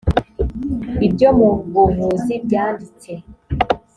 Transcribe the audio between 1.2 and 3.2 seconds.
mu buvuzi byanditse